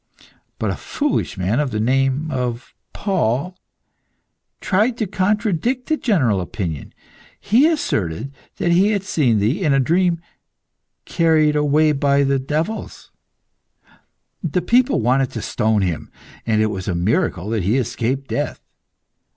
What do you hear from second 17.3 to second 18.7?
that he escaped death.